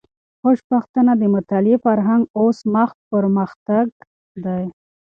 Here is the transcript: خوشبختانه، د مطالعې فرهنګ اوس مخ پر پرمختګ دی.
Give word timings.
خوشبختانه، 0.41 1.13
د 1.17 1.23
مطالعې 1.35 1.77
فرهنګ 1.85 2.23
اوس 2.39 2.57
مخ 2.73 2.89
پر 2.95 3.01
پرمختګ 3.11 3.87
دی. 4.43 4.63